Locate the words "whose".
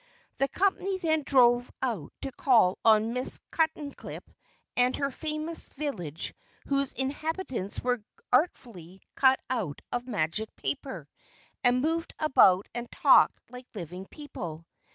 6.65-6.93